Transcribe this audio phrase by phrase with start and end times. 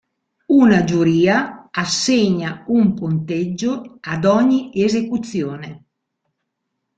[0.59, 5.83] Una giuria assegna un punteggio a ogni esecuzione.